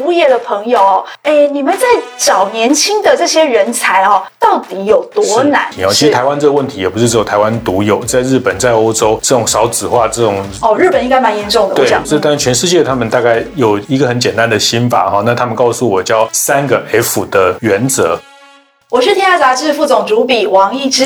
[0.00, 5.66] 服务业的朋友，哎，你们在找年轻的这些人才哦，到底有多难？
[5.90, 11.74] 其实台湾这个问题也不是只有台湾独有，在日本、在欧洲，这种少子化这种哦，日本应该蛮严重的。
[11.74, 18.18] 对，这但是全世界他们大概有一个很简单的心法哈，那他们告诉我叫三个 F 的原则。
[18.90, 21.04] 我是天下杂志副总主笔王一之，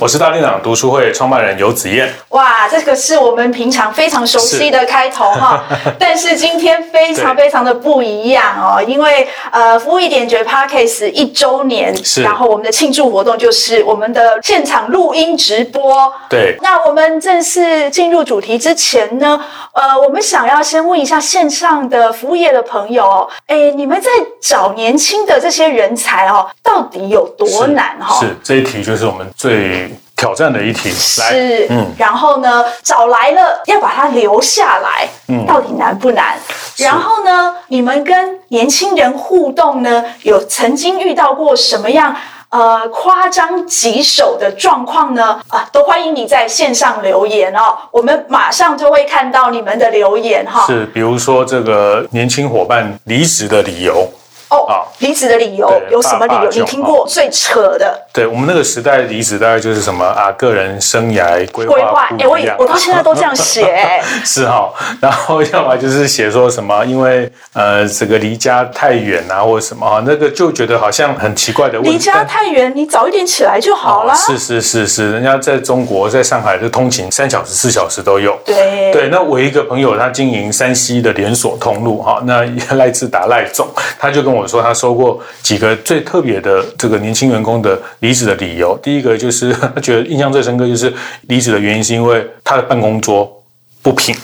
[0.00, 2.10] 我是大店长读书会创办人游子燕。
[2.30, 5.62] 哇，这个是我们平常非常熟悉的开头哈，
[5.98, 16.10] 但是今天非常非常的不一样哦，因为呃，服务一点绝 Podcast 一周年，是，然后我们的庆祝活动就是我们的现场录音直播。
[16.30, 19.38] 对，那我们正式进入主题之前呢，
[19.74, 24.08] 呃，我们想要先问一下线上的服务业的朋友，哎，你们在
[24.40, 28.20] 找年轻的这些人才哦，到底有多难哈？
[28.20, 30.90] 是这一题就是我们最挑战的一题。
[30.90, 36.36] 是，嗯，然后呢，找来了要把它留下来，嗯，到底难不难？
[36.76, 42.14] 然后呢，你们跟年轻人互动呢，有曾经遇到过什么样
[42.48, 45.40] 呃夸张棘手的状况呢？
[45.48, 50.64] 啊，都欢迎你在线上留言哦，我们马上就会看到你们的留言哈。
[50.66, 54.08] 是，比如说这个年轻伙伴离职的理由。
[54.56, 56.50] 哦，离职的理由有什么理由？
[56.50, 58.00] 你听过最扯的？
[58.12, 61.74] 对，我们那个时代离职大概就是什么啊，个人生涯规划。
[61.74, 63.84] 规划，哎，我我到现在都这样写。
[64.24, 71.90] 是哈，然后 要么就是写说什么，因为呃，这个离家太远啊，或者什么啊，那个就觉得好像很奇怪的问题。
[71.90, 74.14] 离家太远，你早一点起来就好了。
[74.14, 78.38] 是是是是，人家在中国，在上海，就通勤三小时、四小时都有。
[78.44, 82.44] 对对，那我一个朋友，他经营山西的连锁通路哈，那
[82.76, 83.66] 赖自达赖总，
[83.98, 84.43] 他就跟我。
[84.44, 90.92] 我说他收过几个最特别的这个年轻员工的离职的理由，第一个就是他觉得印象最深刻，就是
[91.22, 93.42] 离职的原因是因为他的办公桌
[93.80, 94.14] 不平。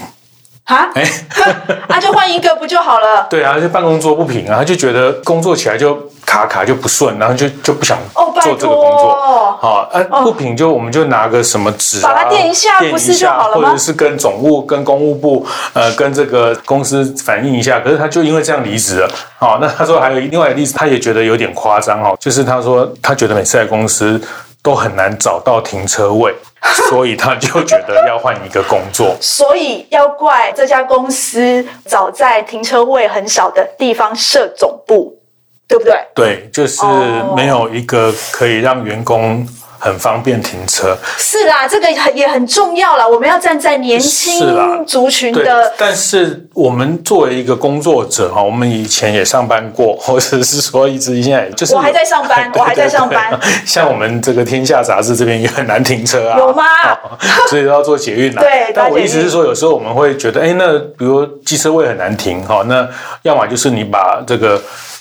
[0.75, 1.05] 啊，哎，
[1.89, 3.27] 那 就换一个不就好了？
[3.29, 9.13] 对啊，就办公桌不平啊，他就觉得工作起来就卡卡就不顺，然后就就不想做这个工作。
[9.13, 13.57] 哦，好，啊，不平就我们就拿个什么纸把它垫一下，不是就好了？
[13.57, 17.81] 或者是跟总务、跟公务部呃跟这个公司反映一下。
[17.81, 19.11] 可是他就因为这样离职了。
[19.39, 24.21] 好，那他说还有另外一个例子，他也觉得有点夸张哦，就是他说他觉得每次在公司
[24.63, 26.35] 都很难找到停车位。
[26.91, 35.19] 所以他就觉得要换一个工作，所以要怪这家公司早在停车位很少的地方设总部，
[35.67, 35.95] 对不对？
[36.15, 36.85] 对，就是
[37.35, 39.49] 没有一个可以让员工。
[39.81, 43.09] 很方便停车，是啦，这个很也很重要啦。
[43.09, 53.41] 我们要站在年轻族群的，但是我们作为一个工作者哈，我们以前也上班过，或者是说一直现在就是我还在上班，我还在上班。
[53.65, 56.63] 像我们这个天下杂志这边也很难停车啊，有吗？
[57.49, 58.41] 所以要做捷运啊。
[58.45, 62.87] 对，但我意思是说，有时候我们会觉得，哎，那比如机车位很难停哈，那
[63.23, 64.61] 要么就是你把这个。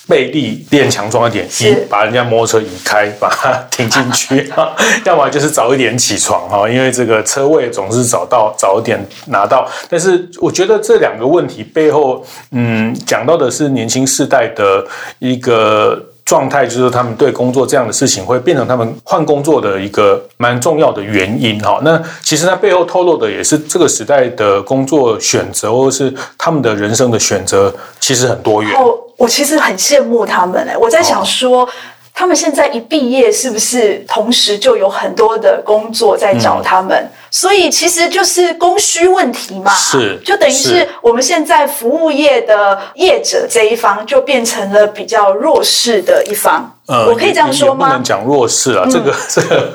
[0.10, 4.44] 背力练强壮一点，一把人家摩托车移开，把它停进去；
[5.06, 9.70] 要么就是早一点起床哈，因为这个车位总是找到早一点拿到。
[9.88, 14.86] 但是我觉得这两个问题背后，嗯，讲到的是年轻世代的
[15.20, 16.04] 一个。
[16.26, 21.80] 状态就是他们对工作这样的事情会变成他们换工作的一个蛮重要的原因哈。
[21.84, 28.72] 那其实它背后透露的也是这个时代的工作选择，或是他们的人生的选择，其实很多元。
[28.76, 31.64] 哦，我其实很羡慕他们哎，我在想说。
[31.64, 31.70] 哦
[32.12, 36.98] 他们现在一毕业，是不是同时就有很多的工作在找他们？
[36.98, 39.74] 嗯、所以其实就是供需问题嘛。
[39.74, 46.70] 是，就等于是我们现在服务业的业者这一方，就变成了比较弱势的一方。
[46.90, 47.88] 呃，我可以这样说吗？
[47.88, 49.74] 不能讲弱势啊，嗯、这个 这个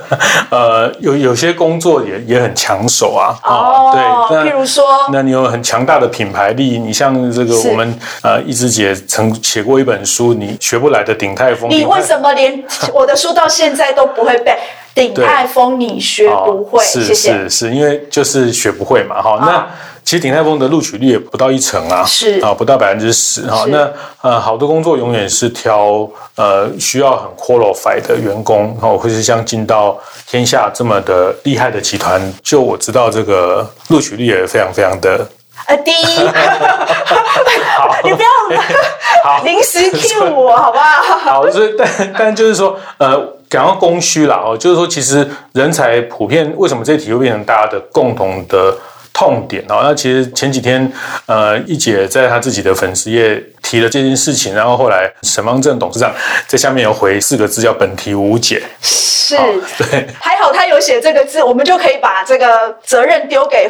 [0.51, 3.39] 呃，有有些工作也也很抢手啊。
[3.45, 11.71] 哦，对，那譬如说，那你有很强大的品牌力，你像这个我们呃，一枝姐曾写过一本书，你学不来的鼎泰丰。
[11.71, 14.59] 你为什么连 我的书到现在都不会背？
[14.93, 16.85] 鼎泰丰你学不会？
[16.85, 19.23] 是是是，是因为就是学不会嘛。
[19.23, 19.67] 哈，那。
[20.15, 23.65] 其实鼎泰丰的录取率也不到一成啊，是啊，不到百分之十哈。
[23.67, 23.91] 那
[24.23, 35.27] 呃，好多工作永远是挑呃需要很 qualified 的员工，然后或是像进到天下这么的厉害的集团，就我知道这个录取率也非常非常的
[35.67, 35.91] 呃低。
[37.77, 38.29] 好，你不要
[39.25, 41.43] 好临时 cue 我好不好？
[41.43, 43.21] 好，所以但但就是说呃，
[43.51, 48.73] 讲到供需啦哦，就是说其实人才普遍为什么这一题会变成大家的共同的
[49.15, 49.81] 痛点哦。
[49.83, 50.93] 那其实前几天，
[51.25, 56.13] 呃，一姐在她自己的粉丝页提了这件事情，然后后来沈方正董事长
[56.47, 58.63] 在下面有回四个字，叫“本题无解”。
[58.83, 59.37] 是，
[59.79, 63.67] 对，还好他有写这个字，我们就可以把这个责任丢给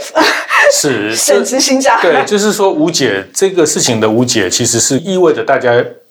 [0.72, 2.00] 是 沈执行长。
[2.00, 5.70] 对，就是说无解这个事情的无解，其实是意味着大家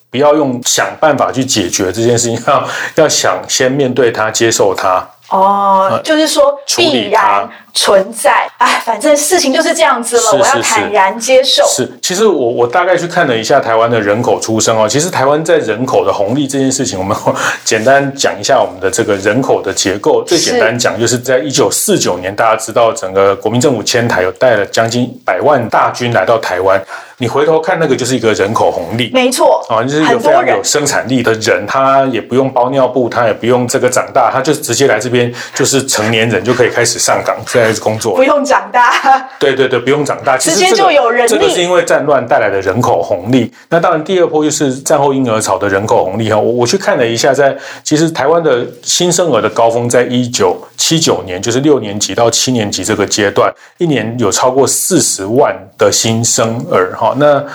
[0.10, 5.06] 不要用想办法去解决这件事情，要要想先面对它，接受它。
[5.34, 11.66] 哦，就是说必然存在，哎，反正事情就是这样子了，是是是，我要坦然接受。
[11.66, 17.18] 是，其实我我大概去看了一下台湾的人口出生哦，其实台湾在人口的红利这件事情，我们
[17.66, 20.24] 简单讲一下我们的这个人口的结构。
[20.24, 26.80] 最简单讲，就是在一九四九年，大家知道整个国民政府迁台，有带了将近百万大军来到台湾。
[27.24, 38.92] 你回头看那个就是一个人口红利，没错啊，就是一个非常有生产力的人，他也不用包尿布，他也不用这个长大，他就直接来这边，就是成年人就可以开始上岗，开始工作，不用长大。
[39.40, 41.30] 对对对，不用长大，直接就有人力。
[41.30, 43.50] 这个是因为战乱带来的人口红利。
[43.70, 46.38] 那当然，第二波就是战后婴儿潮的人口红利哈。
[46.38, 47.56] 我我去看了一下，在
[47.86, 57.13] 其实台湾的新生儿的高峰在一九七九年，就是六年级到七年级这个阶段，一年有超过四十万的新生儿哈。
[57.18, 57.46] 那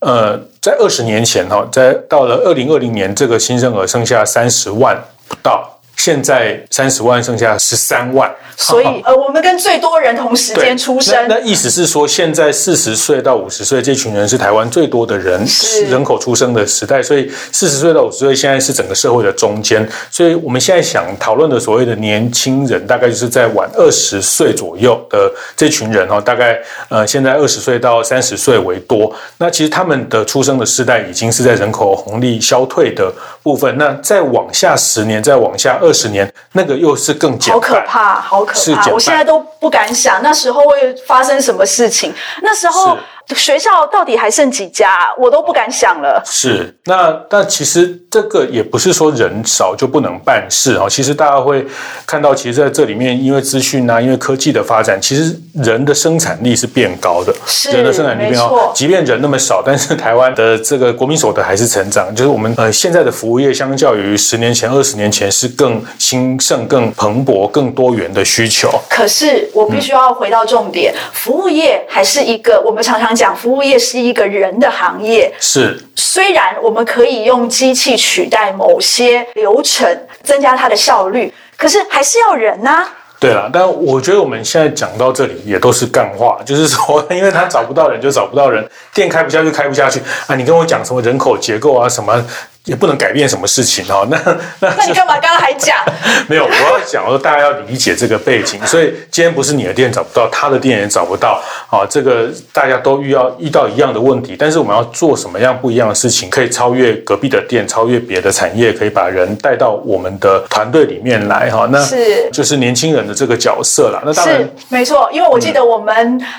[0.00, 4.96] 呃，在二十年前哈，在到了二零二零年，这个新生儿剩下三十万
[5.28, 5.79] 不到。
[6.00, 11.14] 现在三十万剩下十三万，所以 呃，我们跟最多人同时间出生。
[11.28, 17.02] 那，那意思是说，现在四十岁到五十岁这群人是台湾最多的人，是人口出生的时代。
[17.02, 19.86] 所以四十岁到五十岁现在是整个社会的中间。
[20.10, 26.58] 所以我们现在想讨论的所谓的年轻人，大概就是在晚二十岁左右的这群人哦，大概
[26.88, 29.14] 呃现在二十岁到三十岁为多。
[29.36, 33.12] 那其实他们的出生的世代已经是在人口红利消退的
[33.42, 33.76] 部分。
[33.76, 35.89] 那再往下十年，再往下二。
[35.90, 38.86] 二十年，那个又是更简，好可怕，好可怕！
[38.92, 42.14] 我现在都不敢想那时候会发生什么事情。
[42.42, 42.96] 那时候。
[43.34, 44.96] 学校到底还剩几家？
[45.18, 46.22] 我都不敢想了。
[46.26, 50.86] 是，那但其实这个也不是说人少就不能办事啊。
[50.88, 51.64] 其实大家会
[52.06, 57.32] 看到，其实在这里面，因为资讯啊，因为科技的发展，其实人的生产力是变高的。
[57.46, 58.72] 是，人的生产力变高。
[58.74, 62.12] 即便人那么少，但是台湾的这个国民所得还是成长。
[62.14, 68.70] 就是我们呃现在的服务业，相较于十年前、二十年前，是更兴盛、更蓬勃、更多元的需求。
[68.88, 73.19] 可是我必须要回到重点，嗯、服务业还是一个我们常常。
[73.20, 75.78] 讲服务业是一个人的行业，是。
[75.94, 79.86] 虽然我们可以用机器取代某些流程，
[80.22, 82.88] 增加它的效率，可是还是要人呐。
[83.20, 90.34] 对了，但我觉得我们现在讲到这里也都是干话， 就是说，因为他找不到人就找不到人，店开不下去开不下去啊。
[90.34, 92.24] 你跟我讲什么人口结构啊什么？
[92.64, 94.06] 也不能改变什么事情哦。
[94.10, 94.18] 那
[94.60, 95.76] 那那你干嘛刚刚还讲？
[96.28, 98.60] 没有，我要讲说大家要理解这个背景。
[98.66, 101.86] 所以今天不是你的店找不到，他的店也找不到啊。
[101.88, 111.66] 这个大家都遇到遇到一样的问题，但是我们要做什么样不一样的事情，可以超越隔壁的店，超越别的产业，可以把人带到我们的团队里面来哈。
[111.72, 114.02] 那是就是年轻人的这个角色啦。
[114.04, 115.94] 那当然是没错，因为我记得我们、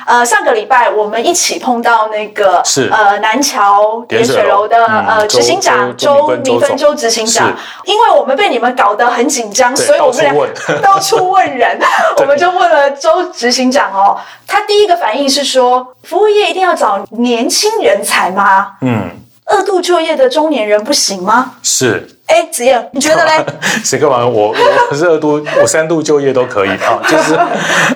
[0.06, 6.11] 嗯、呃上个礼拜我们一起碰到那个是呃南桥点水楼的、嗯、呃执行长周。
[6.16, 7.54] 周米芬周执行长，
[7.86, 10.34] 因为我们被你们搞得很紧张，所以我们俩
[10.82, 11.80] 到处问人，
[12.18, 14.18] 我们就问了周执行长哦，
[14.48, 18.74] 他第一个反应是说，服务业一定要找年轻人才吗？
[18.82, 19.10] 嗯，
[19.46, 21.54] 二度就业的中年人不行吗？
[21.64, 23.46] 是，哎，子燕，你觉得嘞？
[23.84, 24.26] 谁干嘛？
[24.26, 24.56] 我
[24.90, 27.38] 我是二度，我三度就业都可以啊，就是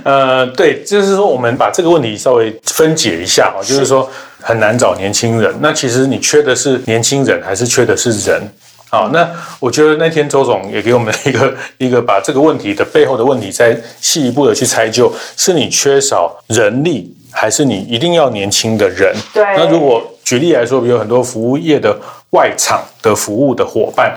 [0.04, 4.10] 呃，对，就是说我们把这个问题稍微分解一下啊，就是说。
[4.48, 8.40] 很难找年轻人，那其实你缺的是年轻人，还是缺的是人？
[8.92, 9.28] 好，那
[9.60, 19.16] 我觉得那天周总也给我们一个一个把这个问题的背后的问题再细一步的去拆就，是你缺少人力，还是你一定要年轻的人？
[19.34, 19.44] 对。
[19.58, 22.00] 那如果举例来说，比如很多服务业的
[22.36, 24.14] 外场的服务的伙伴。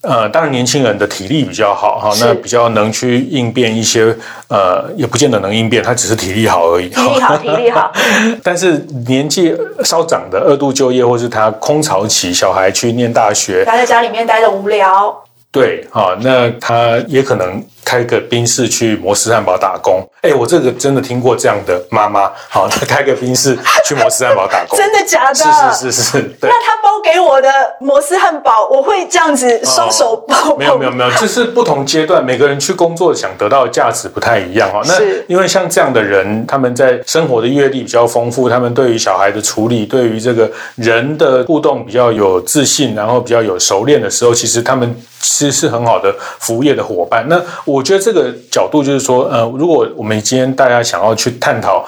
[0.00, 4.16] 呃，当然年轻人的体力比较好哈，那比较能去应变一些，
[4.48, 6.88] 呃，也不见得能应变，他只是体力好而已。
[6.88, 7.92] 体力好， 体力好。
[8.44, 15.14] 但是年纪稍长的二度就业，或是他空巢期，小孩去念大学，待在家里面待着无聊。
[15.50, 17.60] 对，哈，那他也可能。
[17.88, 25.34] 开个宾士去摩斯汉堡打工，哎，我这个真的听过这样的妈妈，好，她开个宾士去摩斯汉堡打工， 真的假的？
[25.34, 26.22] 是是是是。
[26.38, 26.50] 对。
[26.50, 27.48] 那他包给我的
[27.80, 30.56] 摩斯汉堡，我会这样子双手包、哦？
[30.58, 34.82] 没有没有没有，这是不同阶段，每个人去工作想得到的价值不太一样哈。
[34.86, 34.94] 那
[35.26, 47.24] 因为像这样的人，他们在生活的阅历比较丰富，他们对于小孩的处理，对于这个人的互动比较有自信，然后比较有熟练的时候，其实他们其实是很好的服务业的伙伴。
[47.30, 47.77] 那我。
[47.78, 51.86] 我觉得这个角度就是说，呃，如果我们今天大家想要去探讨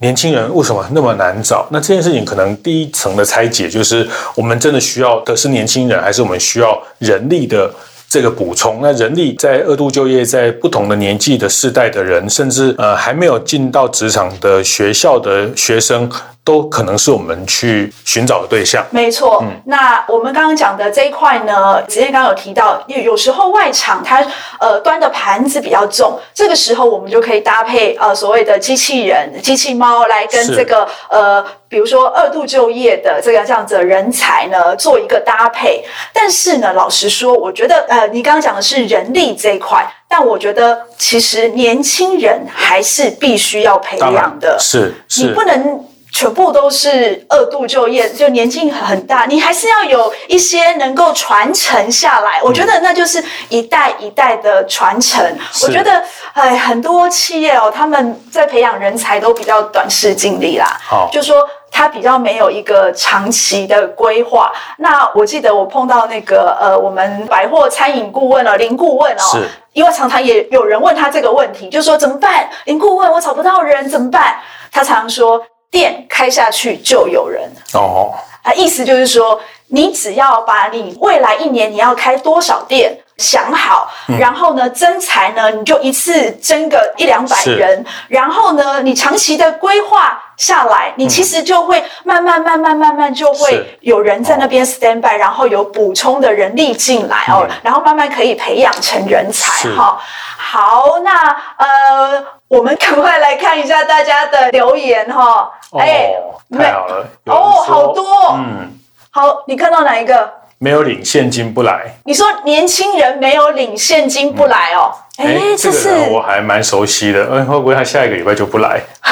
[0.00, 1.64] 年轻人为什么那么难找？
[1.70, 4.04] 那这件事情可能第一层的拆解就是，
[4.34, 7.72] 我们真的需要的是年轻人，还是我们需要人力的
[8.08, 8.80] 这个补充？
[8.82, 16.10] 那人力在二度就业，在不同的年纪的世代的人，甚至呃还没有进到职场的学校的学生。
[16.48, 18.82] 都可能是我们去寻找的对象。
[18.90, 24.26] 没错，嗯，那我们刚刚讲的这一块呢，子健刚刚有提到，有有时候外场它
[24.58, 35.84] 呃端的盘子比较重，这个时候我们就可以搭配呃所谓的机器人、机器猫来跟这个呃，比如说二度就业的这个这样子的人才呢做一个搭配。
[36.14, 44.56] 但是呢，老实说，我觉得呃，你刚刚讲的是人力这一块，但我觉得其实年轻人还是必须要培养的。
[44.58, 45.84] 是，是，你不能。
[46.18, 52.40] 全部都是二度就业，就年纪很大，你还是要有一些能够传承下来。
[52.42, 55.24] 我觉得那就是一代一代的传承。
[55.62, 60.76] 我觉得，哎，很多企业哦，他们在培养人才都比较短视近利啦。
[60.82, 64.50] 好，就说他比较没有一个长期的规划。
[64.78, 72.50] 那我记得我碰到那个呃，我们百货餐饮顾问哦，林顾问哦，是，因为常常也有人问他这个问题，就说怎么办？
[72.64, 74.40] 林顾问，我找不到人怎么办？
[74.72, 75.40] 他常常说。
[75.70, 77.50] 店开下去就有人。
[77.74, 100.00] 哦，啊，意思就是说，你只要把你未来一年你要开多少店想好，嗯、然后呢，征才呢，你就一次征个一两百人，然后呢，你长期的规划下来，你其实就会慢慢慢慢慢慢就会有人在那边 stand by，然后有补充的人力进来哦，嗯、然后慢慢可以培养成人才哈。
[100.36, 105.50] 好，那呃，我们赶快来看一下大家的留言哈。
[105.76, 106.12] 哎，
[106.56, 107.06] 太好了！
[107.26, 108.04] 哦，好多。
[108.36, 108.78] 嗯，
[109.10, 110.32] 好，你看到哪一个？
[110.58, 111.94] 没有领现金不来。
[112.04, 114.92] 你说年轻人没有领现金不来哦？
[115.18, 117.22] 哎，这是我还蛮熟悉的。
[117.24, 118.80] 哎，会不会他下一个礼拜就不来？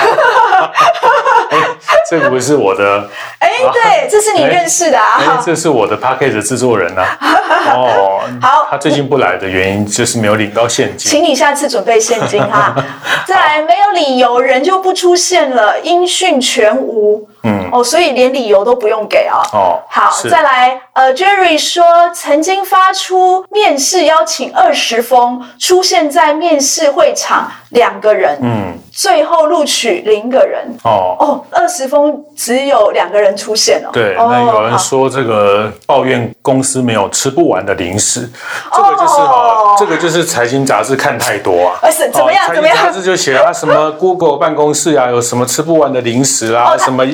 [2.10, 3.08] 这个不是我的。
[3.38, 5.42] 哎，对，这是你认识的啊。
[5.44, 7.02] 这是我的 Podcast 制作人呐。
[7.74, 11.10] 哦，好，他最近不来的原因就是没有领到现金。
[11.10, 12.74] 请你下次准备现金哈。
[13.26, 17.28] 再来，没有理由人就不出现了，音讯全无。
[17.42, 19.42] 嗯，哦，所以连理由都不用给啊。
[19.52, 28.38] 哦，好，再来，呃，Jerry 说曾经发出面试邀请二十封，出现在面试会场两个人。
[28.42, 28.78] 嗯。
[28.96, 33.90] 最后录取零个人哦哦，二十封只有两个人出现了。
[33.92, 38.26] 对，那有人说这个抱怨公司没有吃不完的零食，
[38.72, 41.90] 这个就是哦，这个就是财经杂志看太多啊。
[41.90, 42.46] 是怎么样？
[42.54, 42.76] 怎么样？
[42.78, 47.04] 杂志就写啊，什么 Google 办公室啊，有什么吃不完的零食啊，什么？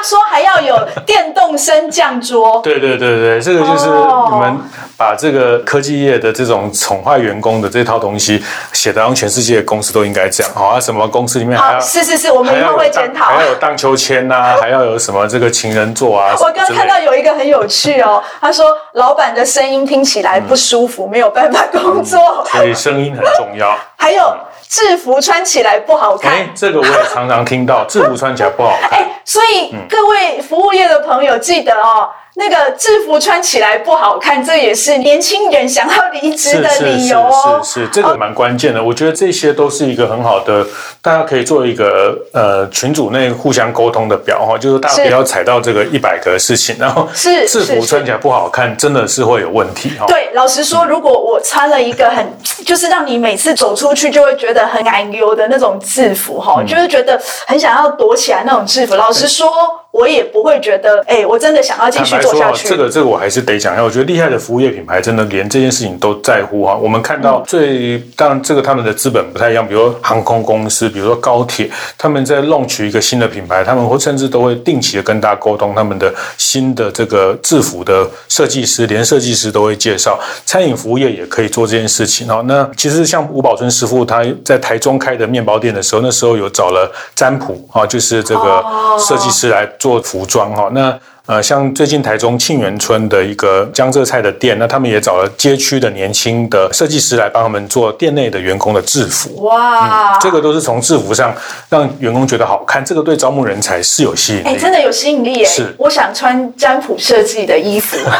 [0.00, 2.58] 他说还要有电动升降桌。
[2.62, 4.58] 对对对对，这个就是你们
[4.96, 8.42] 把这个科技业的这种宠坏员工的这套东西
[8.72, 10.50] 写的，让全世界的公司都应该这样。
[10.54, 11.38] 好啊，什么公司？
[11.38, 16.34] 里面还要是是是，我们以后会检讨，还要有荡秋千呐， 还要有什么这个情人座啊？
[16.40, 18.64] 我刚看到有一个很有趣哦，他说
[18.94, 23.76] 老板的声音听起来不舒服，没有办法工作，所以声音很重要。
[23.96, 24.34] 还有
[24.70, 28.90] 制服穿起来不好看，哎这个我也常常听到，制服穿起来不好看。
[28.96, 32.08] 哎，所以各位服务业的朋友记得哦。
[32.34, 37.60] 那个制服穿起来不好看，这也是年轻人想要离职的理由哦。
[37.62, 38.82] 是是是，这个蛮关键的。
[38.82, 40.64] 我觉得这些都是一个很好的，
[41.02, 50.06] 大家可以做一个呃群组内互相沟通的表哈，就是大家不要踩到这个一百个事情，然后是制服穿起来不好看，真的是会有问题哈。
[50.06, 52.24] 对，老实说，如果我穿了一个很
[52.64, 59.50] 就是让你每次走出去就会觉得很难丢的那种制服哈，就是觉得很想要躲起来那种制服，老实说。
[59.92, 62.68] 我也不会觉得，哎、欸，我真的想要继续做下去。
[62.68, 66.76] 这个这个我还是得讲一下，我觉得厉害的服务业品牌真的连这件事情都在乎哈。
[66.76, 71.68] 我们看到最，当然这个他们的资本不太一样，比如说航空公司，比如说高铁，
[71.98, 80.16] 他们在 launch 一个新的品牌，他们会甚至都会定期的跟大家沟通他们的新的这个制服的设计师，连设计师都会介绍。
[80.46, 82.40] 餐饮服务业也可以做这件事情哈。
[82.46, 88.64] 那其实像吴宝春师傅他在台中开的面包店的时候，那时候有找了占卜啊，就是这个
[88.96, 89.68] 设计师来。
[89.80, 90.96] 做服装哈，那
[91.30, 99.44] 呃，像最近台中沁园村的一个江浙菜的店，那他们也找了街区的年轻的设计师来帮他们做店内的员工的制服。
[99.44, 101.32] 哇、嗯，这个都是从制服上
[101.68, 104.48] 让员工觉得好看，这个对招募人才是有吸引力。
[104.48, 105.44] 哎、欸，真的有吸引力耶！
[105.44, 107.96] 是，我想穿占卜设计的衣服。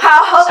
[0.00, 0.44] 好。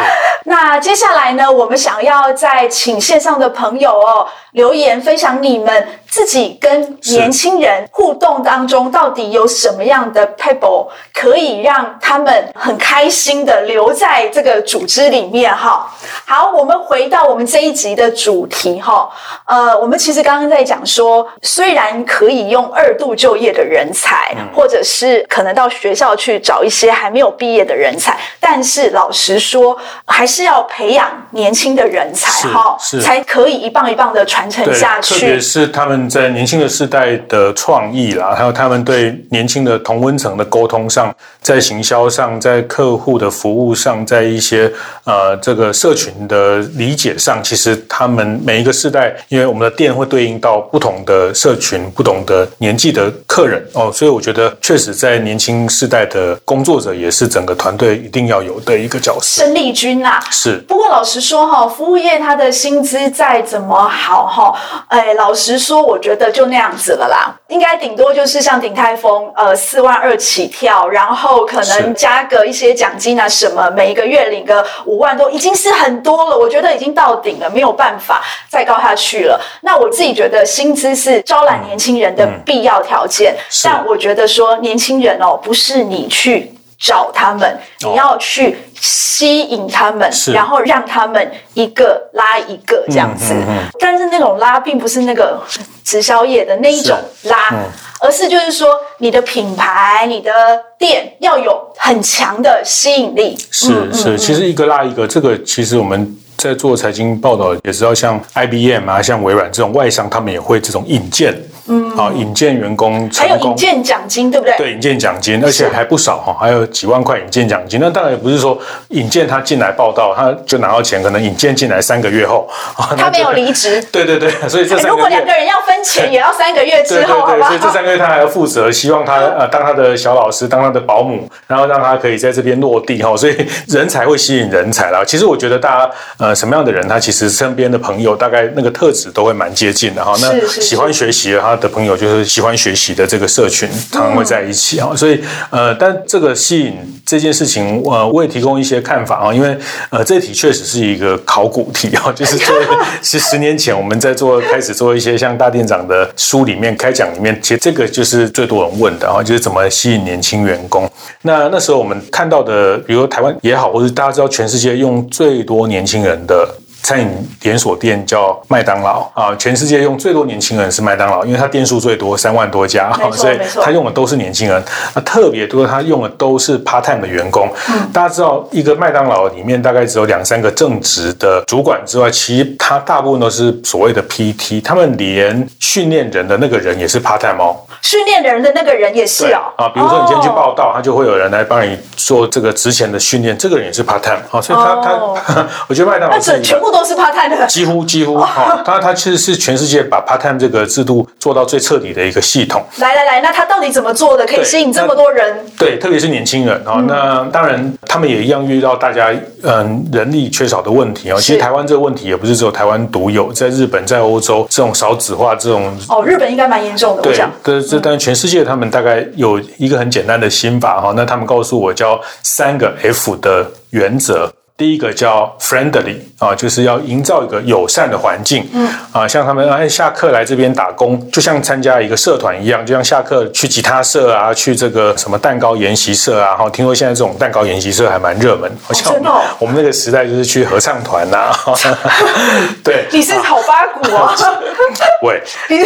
[0.43, 15.91] 那接下来呢，我们想要再请线上的朋友哦留言分享你们自己跟年轻人互动当中到底有什么样的 pebble 可以让他们很开心的留在这个组织里面哈。
[16.25, 19.09] 好，我们回到我们这一集的主题哈。
[19.45, 35.13] 呃，我们其实刚刚在讲说，虽然可以用二度就业的人才，或者是可能到学校去找一些还没有毕业的人才，但是老实说，还是要培养年轻的人才哈，才可以一棒一棒的传承下去。
[35.15, 44.69] 特别是他们在年轻的世代的创意啦，还有他们对年轻的同温层的沟通上，在行销上，在客户的服务上，在一些
[45.05, 59.45] 呃这个社群的理解上，其实他们每一个世代，因为我们的店会对应到不同的社群、不同的年纪的客人哦，所以我觉得确实在年轻世代的工作者也是整个团队一定要有的一个角色。
[59.45, 60.57] 生力军呐，是。
[60.67, 64.53] 不过老实说哈，服务业它的薪资再怎么好哈，
[64.89, 67.33] 哎，老实说，我觉得就那样子了啦。
[67.51, 76.38] 应该顶多就是像鼎泰丰，呃，四万二起跳，然后可能加个一些奖金啊什么，每一个月领个五万多，已经是很多了。
[76.38, 79.38] 我觉得已经到顶了，没有办法再高下去了。
[79.63, 86.53] 那我自己觉得薪资是招揽年轻人的必要条件，嗯嗯、但我觉得说年轻人哦，不是你去。
[86.81, 93.33] 找他们，你要去吸引他们，哦、然后让他们一个拉一个这样子。
[93.33, 95.39] 嗯嗯嗯、但是那种拉并不是那个
[95.83, 97.53] 直销业的那一种拉，
[98.00, 100.31] 而是就是说你的品牌、你的
[100.79, 103.38] 店要有很强的吸引力。
[103.51, 111.36] 是、嗯、是，其实一个拉一个，这个其实我们在做财经报道也知道，像 IBM 啊、像微软这种外商，他们也会这种引荐。
[111.67, 114.57] 嗯，啊，引荐员工成功，还有引荐奖金，对不对？
[114.57, 117.79] 对，引荐奖金，而且还不少哈，还有几万块引荐奖金。
[117.79, 118.57] 那当然也不是说
[118.89, 122.50] 引荐他进来报道，他就拿到钱，可能引荐进来三个月后，
[122.98, 123.81] 他没有离职。
[123.91, 133.15] 对对对，所以这如果两个人要分钱， 也要三个月之后，对对对，所以这三个月他还要负责，希望他呃当他的小老师，当他的保姆，然后让他可以在这边落地哈。
[133.15, 135.03] 所以人才会吸引人才啦。
[135.05, 140.15] 其实我觉得大家呃什么样的人，他其实身边的朋友大概那个特质都会蛮接近的哈。
[140.21, 142.31] 那喜欢学习的他的朋友就是。
[142.31, 146.73] 喜欢学习的这个社群，常常会在一起啊，嗯、所以呃，但这个吸引
[147.05, 149.57] 这件事情，呃，我也提供一些看法啊，因为
[149.89, 152.55] 呃，这题确实是一个考古题啊， 就是做
[153.03, 160.89] 是 十年前我们在做开始做一些像大店长的书里面开讲里面，其实这个就是最多人问的啊，就是怎么吸引年轻员工。
[161.23, 166.57] 那那时候我们看到的，比如说台湾也好，或者大家知道全世界用最多年轻人的。
[166.84, 167.08] 餐饮
[167.44, 174.62] 连锁店叫麦当劳啊，全世界用最多年轻人是麦当劳，因为它店数最多，三万多家， 所以他用的都是年轻人。
[174.96, 177.48] 那特别多，他用的都是 part time 的员工。
[177.70, 187.56] 嗯，大家知道，一个麦当劳里面大概只有两三个正职的主管之外，其实他大部分都是所谓的 PT，他们连训练人的那个人也是 part time 哦。
[187.84, 189.54] 训练人的那个人也是哦。
[189.56, 196.70] 啊，比如说你今天去报道，他就会有人来帮你做这个职前的训练，这个人也是 part time 啊，所以他他， 我觉得麦当劳是全部。
[196.71, 202.63] 都是 part time 的，几乎几乎哈，他他其实是全世界把 part time 这个制度做到最彻底的一个系统。
[202.77, 205.38] 来来来，那他到底怎么做的，可以吸引这么多人？
[205.57, 206.75] 对，特别是年轻人啊。
[206.77, 209.12] 嗯、那当然，他们也一样遇到大家
[209.43, 211.17] 嗯人力缺少的问题啊。
[211.19, 217.01] 其实台湾这个问题也不是只有台湾独有，在日本、在欧洲这种少子化这种哦，日本应该蛮严重的。
[217.01, 220.93] 对，这这但是全世界他们大概有一个很简单的心法哈。
[220.95, 224.31] 那他们告诉我叫三个 F 的原则。
[224.62, 228.47] 第一个叫 friendly 啊，就是要营造一个友善的环境。
[228.54, 236.36] 嗯啊，像他们哎下课来这边打工，就像参加一个社团一样，就像下课去吉他社啊，去这个什么蛋糕研习社啊。
[236.36, 238.52] 哈，听说现在这种蛋糕研习社还蛮热门。
[238.62, 241.58] 好像我们，哦、我们那个时代就是去合唱团呐，啊。
[242.63, 244.13] 对，你是好八股啊。
[245.02, 245.19] 喂，
[245.50, 245.58] 你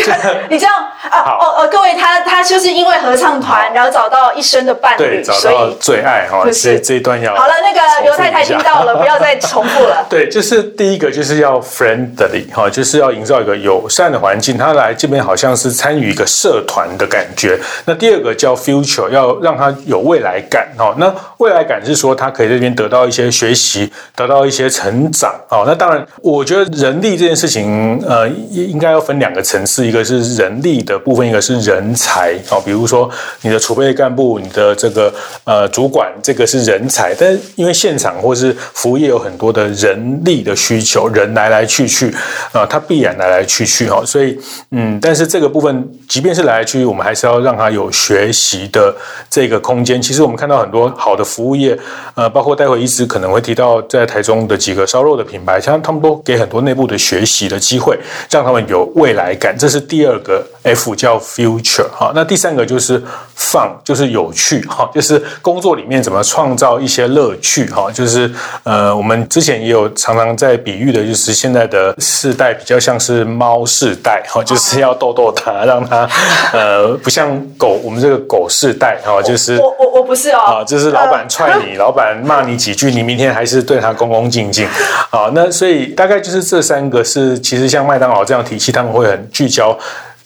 [0.48, 0.74] 你这样
[1.12, 6.46] 啊哦哦，各位他他就是因为合唱团，然后找到一生的伴侣，对，找到最爱哈。
[6.50, 8.85] 这这一段要好了，那个刘太太听到。
[9.00, 10.06] 不要再重复了。
[10.10, 14.58] 对，就是第一个就是要 friendly 哈，就是要营造一个友善的环境。
[14.58, 17.58] 他来这边好像是参与一个社团的感觉。
[17.86, 20.94] 那第二个叫 future，要让他有未来感哈。
[20.98, 25.34] 那未来感是说他可以在这边得到一些学习，得到一些成长。
[25.48, 32.36] 好，那当然，我觉得人力这件事情，呃，应该要分两个层次，一个是人力的部分，一个是人才。
[32.48, 33.10] 好，比如说
[33.42, 37.14] 你的储备干部，你的这个呃主管，这个是人才。
[37.16, 42.14] 但因为现场或是服务业有很多的人力的需求，人来来去去
[42.52, 44.38] 啊，它必然来来去去哈，所以
[44.72, 48.96] 嗯，但是这个部分，即便是来来去去，我们还是要让它有学习的
[49.30, 50.02] 这个空间。
[50.02, 51.78] 其实我们看到很多好的服务业，
[52.16, 57.98] 呃，包括待会一直可能会提到在台中的几个烧肉的品牌，像他们都给很多内部的学习的机会，
[58.30, 59.56] 让他们有未来感。
[59.58, 63.02] 这是第二个 F 叫 Future 哈，那第三个就是
[63.38, 68.32] Fun，就是有趣哈，就是工作里面怎么创造一些乐趣哈，就是
[68.64, 76.10] 呃，我们之前也有常常在比喻的，就是现在的世代比较像是猫世代哈，就是要逗逗它，让它
[76.54, 84.68] 呃不像狗，我们这个狗世代哈，就是我我我不是哦，啊，就是老板踹你，老板骂你几句，你明天还是对他恭恭敬敬
[85.10, 89.78] 啊，那所以大概就是这三个是，其实像麦当劳这样体系，他们会很聚焦。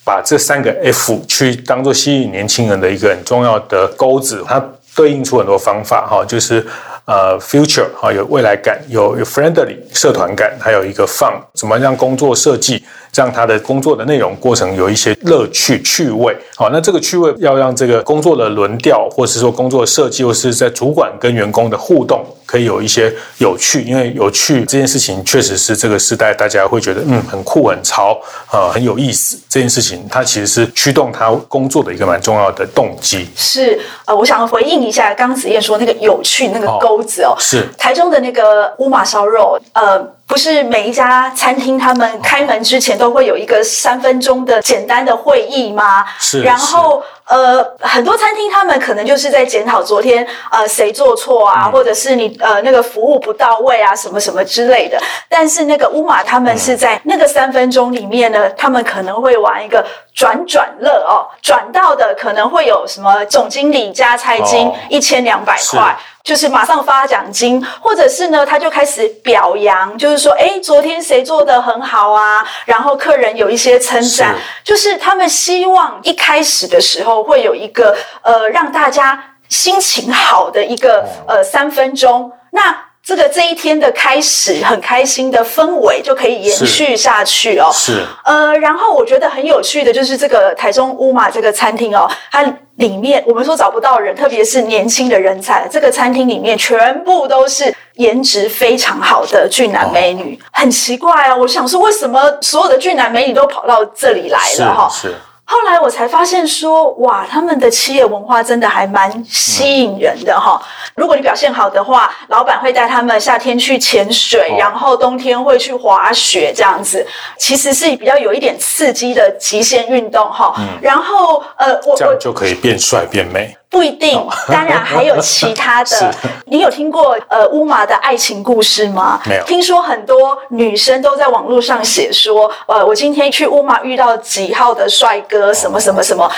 [0.02, 4.60] 把这三个 F 去当做吸引年轻人的一个很重要的钩子，它
[4.96, 6.66] 对应出很多方法哈，就是
[7.10, 22.24] 呃 future 啊，有未来感，有有 friendly 社团感，还有一个 fun，怎么让工作设计让他的工作的内容过程有一些乐趣趣味，好，那这个趣味要让这个工作的轮调，或是说工作设计，或是在主管跟员工的互动。
[22.50, 33.30] 可以有一些有趣，因为有趣这件事情确实是这个时代大家会觉得嗯很酷很潮啊、呃、很有意思这件事情，它其实是驱动他工作的一个蛮重要的动机。
[33.36, 40.19] 是呃，我想回应一下刚刚子燕说那个有趣那个钩子哦，是台中的那个乌马烧肉呃。
[40.30, 46.06] 不是每一家餐厅他们开门之前都会有一个三分钟的简单的会议吗？
[46.20, 46.44] 是。
[46.44, 55.02] 然后呃，很多餐厅他们可能就是在检讨昨天呃谁做错啊，嗯、或者是你呃那个服务不到位啊，什么什么之类的。
[55.28, 65.98] 但是那个乌马他们是在那个三分钟里面呢，他们可能会玩一个转转乐哦，转到的可能会有什么总经理加菜金一千两百块。
[66.24, 72.46] 就是马上发奖金，或者是呢，他就开始表扬，就是说，哎，昨天谁做的很好啊？
[72.66, 82.32] 然后客人有一些称赞，是就是他们希望一开始的时候会有一个呃，让大家心情好的一个呃三分钟。
[82.52, 87.72] 那这个这一天的开始，很开心的氛围就可以延续下去哦。
[87.74, 92.54] 是，呃，然后我觉得很有趣的就是这个台中乌马这个餐厅哦，它。
[92.80, 95.68] 里面我们说找不到人，特别是年轻的人才。
[95.70, 101.36] 这个餐厅里面全部都是颜值非常好的俊男美女，很奇怪啊！
[101.36, 104.74] 我想说，为什么所有的俊男美女都跑到这里来了？
[104.74, 105.14] 哈，是。
[105.52, 110.62] 后来我才发现说，哇，他们的企业文化真的还蛮吸引人的哈。
[110.94, 117.04] 如果你表现好的话，老板会带他们夏天去潜水，然后冬天会去滑雪，这样子，
[117.36, 120.54] 其实是比较有一点刺激的极限运动哈。
[120.80, 123.58] 然后呃，我这样就可以变帅变美。
[123.70, 125.90] 不一定， 当然还有其他的。
[125.96, 126.06] 是
[126.46, 129.22] 你有听过呃乌马的爱情故事吗？
[129.28, 129.44] 没有。
[129.46, 136.30] 听说很多女生都在网络上写说，呃，我今天去乌马遇到几号的帅哥，什么什么什么。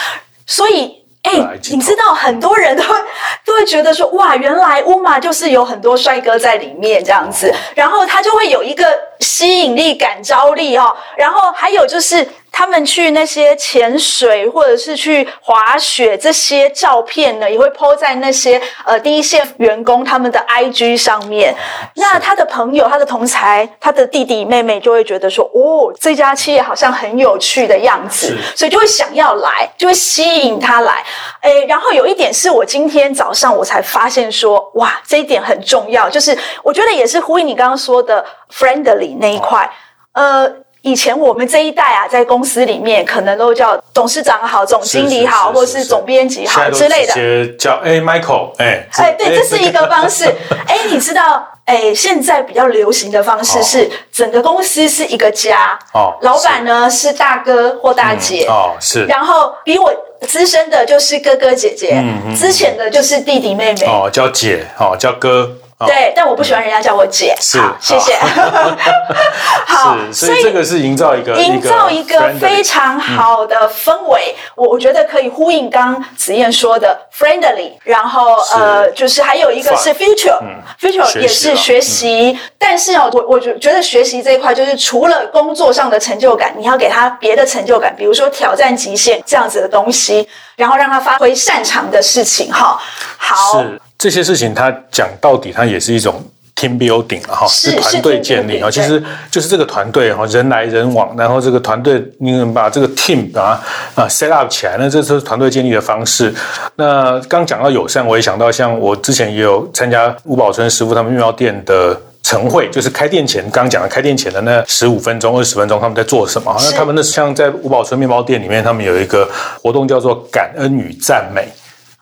[0.46, 1.32] 所以，哎，
[1.72, 2.96] 你知道很多人都会
[3.46, 8.86] 都会觉得说，哇，原来乌马就是有很多帅哥在里面这样子，然后他就会有一个
[9.22, 10.94] 吸引力、感召力哦。
[11.15, 12.28] 然后还有就是。
[12.62, 21.56] 他们去那些潜水或者是去滑雪，这些照片呢，也会 po 在那些呃第一线员工他们的 IG 上面。
[21.95, 31.04] 那他的朋友、他的同才、他的弟弟妹妹就会觉得说，哦，这家企业好像很有趣的样子，所以就会想要来，就会吸引他来。
[31.41, 39.67] 诶，然后有一点是我今天早上我才发现说，哇，这一点很重要，就是我觉得也是呼应你刚刚说的 friendly 那一块，
[40.13, 40.47] 呃。
[40.82, 47.13] 以前我们这一代啊，在公司里面可能都叫董事长好、总经理好，或是总编辑好之类的。
[47.13, 50.26] 直接叫哎，Michael，哎，哎，对，这是一个方式。
[50.67, 55.78] 哎，你知道，哎，现在比较流行的方式是整个公司是一个家。
[55.94, 56.17] 哦。
[56.22, 58.48] 老板呢是大哥或大姐。
[58.48, 59.06] 哦，是。
[59.06, 63.86] 然后比我资深的就是哥哥姐姐，嗯嗯，之前的就是弟弟妹妹。
[63.86, 65.52] 哦，叫姐，哦，叫哥。
[65.86, 67.36] 对，但我不喜欢人家叫我姐。
[67.39, 68.15] 是，谢谢。
[69.65, 74.36] 好，所以这个是营造一个营造一个非常好的氛围。
[74.56, 82.39] 我我觉得可以呼应刚子燕说的 friendly，然后呃，就是还有一个是 future，future 也是学习。
[82.58, 92.52] 但是哦，我我觉觉得学习这一块，就是除了工作上的成就感，你要给他别的成就感，比如说挑战极限这样子的东西，然后让他发挥擅长的事情。
[92.52, 92.80] 哈，
[93.17, 93.63] 好。
[94.02, 96.24] 这些事情，他讲到底，他也是一种
[96.56, 103.62] team building 哈，是团队建立啊，其实就是这个团队哈，人来人往，然后这个团队你能把这个 team 把
[103.96, 106.34] 它啊 set up 起来，那这是团队建立的方式。
[106.78, 116.56] 那刚讲到友善，我也想到像我之前也有参加吴宝春师傅他们面包店的晨会，就是开店前刚刚讲的开店前的那十五分钟、二十分钟他们在做什么？
[116.60, 119.30] 那他们那像在吴宝春面包店里面，他们有一个
[119.62, 121.48] 活动叫做感恩与赞美。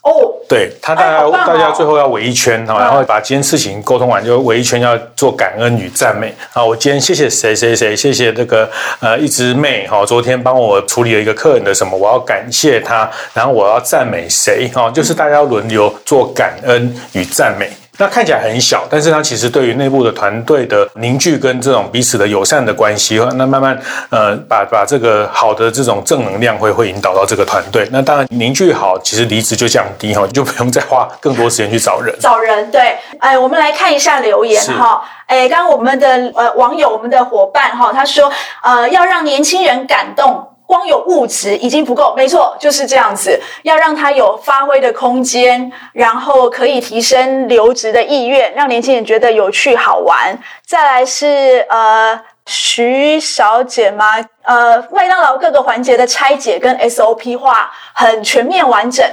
[0.01, 6.63] 哦，对他，大家、哎哦、大家最后要围一圈哈，然后把今天事情沟通完，就围一圈要做感恩与赞美啊。
[6.63, 8.69] 我今天谢谢谁谁谁，谢谢这个
[9.01, 17.69] 呃一枝妹哈，昨天帮我处理了一个客人的什么，我要感谢他，然后我要赞美谁哈，就是大家轮流做感恩与赞美。
[17.99, 23.77] 那看起来很小，但是它其实对于内部的团队的凝聚跟这种彼此的友善的关系，那慢慢
[24.09, 27.85] 呃把把这个好的这种正能量会会引导到这个团队。
[27.91, 32.15] 那当然凝聚好，其实离职就降低哈，你就不用再花更多时间去找人。
[32.21, 38.31] 找人对，哎，我们来看一下留言哈，哎，刚刚我们的呃网友，我们的伙伴哈，他说
[38.63, 40.47] 呃要让年轻人感动。
[40.69, 43.41] 光有物质已经不够，没错，就是这样子。
[43.63, 50.37] 要让他有发挥的空间，然后可以提升留职的意愿，让年轻人觉得有趣好玩。
[50.63, 54.23] 再来是呃徐小姐吗？
[54.43, 59.03] 呃，麦当劳各个环节的拆解跟 SOP 化很全面完整。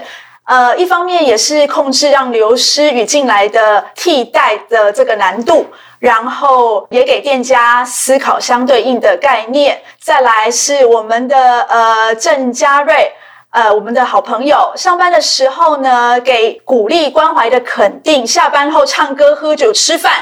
[0.44, 5.66] 呃，一方面也是控制让流失与进来的替代的这个难度。
[5.98, 13.12] 然后也给店家思考相对应的概念，再来是我们的呃郑嘉瑞，
[13.50, 20.12] 呃我们的好朋友，上班的时候呢给鼓励关怀的肯定，下班后唱歌喝酒吃饭。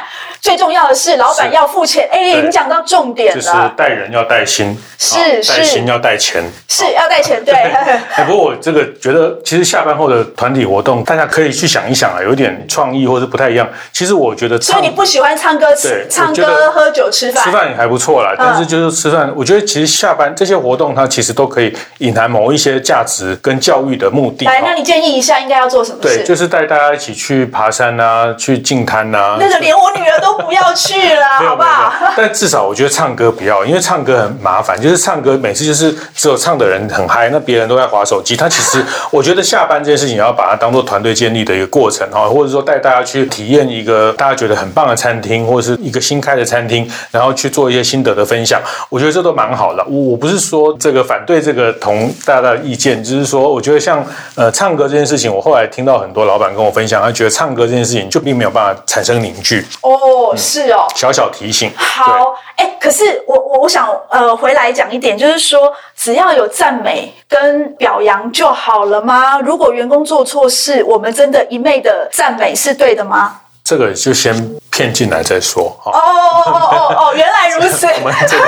[0.40, 2.06] 最重要的是，老板要付钱。
[2.12, 7.42] 哎，你讲到重点了，就是带人要带心，是带心要带钱，是要带钱。
[7.46, 7.54] 对。
[7.54, 13.66] 哎，不过我这个觉得，其实下班后的团体活动，大家可以去想一想啊，有点创意或者不太一样。
[13.90, 18.34] 其实我觉得，所以你不喜欢唱歌，吃，唱歌、喝酒、吃饭，吃饭也还不错啦。
[18.38, 24.44] 但是就是吃饭，我觉得其实下班这些活动，它其实都可以隐含某一些价值跟教育的目的。
[24.44, 26.18] 来，那你建议一下，应该要做什么事？
[26.18, 29.36] 对，就是带大家一起去爬山啊，去净滩啊。
[29.38, 30.34] 那个连我女儿都。
[30.44, 31.90] 不要去了， 好不好？
[32.16, 34.78] 但至少我觉得唱歌不要，因为唱歌很麻烦。
[34.78, 38.36] 就是唱歌每次就是只有唱的人很嗨，那别人都在划手机。
[38.36, 48.60] 他其实 我觉得下班这件事情要把它当做团队建立的一个过程哈，或者说带大家去体验一个大家觉得很棒的餐厅，或者是一个新开的餐厅，然后去做一些心得的分享。
[48.88, 49.84] 我觉得这都蛮好的。
[49.88, 60.32] 我我不是说这个反对这个同大家的意见，就是说我觉得像呃唱歌这件事情，我后来听到很多老板跟我分享，他觉得唱歌这件事情就并没有办法产生凝聚哦。
[60.32, 61.70] 嗯、是哦，小小提醒。
[61.76, 69.38] 好，哎、欸，可是我我我想呃回来讲一点，就是说只要有赞美跟表扬就好了吗？
[69.40, 73.40] 如果员工做错事，我们真的一昧的赞美是对的吗？
[73.62, 74.34] 这个就先
[74.74, 75.76] 骗进来再说。
[75.84, 77.86] 哦哦哦哦哦，原来如此。
[78.02, 78.44] 我们这个，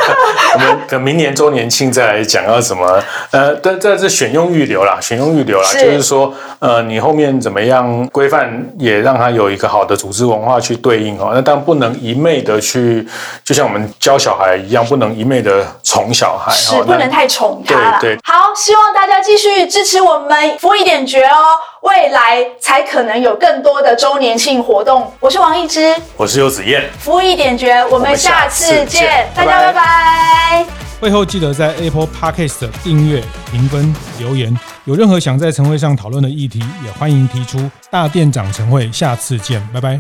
[0.54, 11.30] 我们等明年周年庆再来讲要怎么呃，但这是选用预留啦，选用预留啦，就是说呃，你后面怎么样规范，也让它有一个好的组织文化去对应哦。
[11.32, 13.06] 那当然不能一昧的去，
[13.44, 17.98] 就像我们教小孩一样，不能一昧的宠小孩，是不能太宠他。
[18.00, 18.18] 对对。
[18.24, 21.36] 好，希望大家继续支持我们服务一点绝哦，
[21.82, 25.12] 未来才可能有更多的周年庆活动。
[25.20, 30.66] 我是王一之，我是游子燕，服务一点绝，我们下次见，次见大家拜拜。
[30.98, 34.58] 会后记得在 Apple Podcast 订阅、评分、留言。
[34.86, 37.70] 有任何想在晨会上讨论的议题，也欢迎提出。
[37.90, 39.98] 大店长晨会，下次见，拜拜。